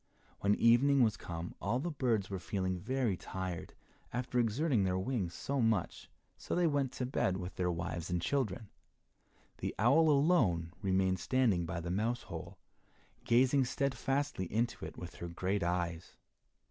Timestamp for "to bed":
6.93-7.37